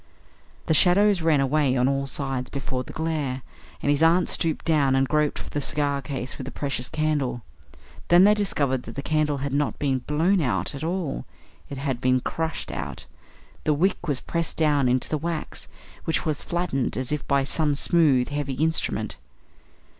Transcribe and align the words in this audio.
The 0.65 0.73
shadows 0.73 1.21
ran 1.21 1.41
away 1.41 1.77
on 1.77 1.87
all 1.87 2.07
sides 2.07 2.49
before 2.49 2.83
the 2.83 2.91
glare, 2.91 3.43
and 3.83 3.91
his 3.91 4.01
aunt 4.01 4.29
stooped 4.29 4.65
down 4.65 4.95
and 4.95 5.07
groped 5.07 5.37
for 5.37 5.51
the 5.51 5.61
cigar 5.61 6.01
case 6.01 6.39
with 6.39 6.45
the 6.45 6.51
precious 6.51 6.89
candle. 6.89 7.43
Then 8.07 8.23
they 8.23 8.33
discovered 8.33 8.81
that 8.81 8.95
the 8.95 9.03
candle 9.03 9.37
had 9.45 9.53
not 9.53 9.77
been 9.77 9.99
blown 9.99 10.41
out 10.41 10.73
at 10.73 10.83
all; 10.83 11.25
it 11.69 11.77
had 11.77 12.01
been 12.01 12.19
crushed 12.19 12.71
out. 12.71 13.05
The 13.63 13.75
wick 13.75 14.07
was 14.07 14.21
pressed 14.21 14.57
down 14.57 14.89
into 14.89 15.07
the 15.07 15.19
wax, 15.19 15.67
which 16.05 16.25
was 16.25 16.41
flattened 16.41 16.97
as 16.97 17.11
if 17.11 17.27
by 17.27 17.43
some 17.43 17.75
smooth, 17.75 18.29
heavy 18.29 18.53
instrument. 18.53 19.17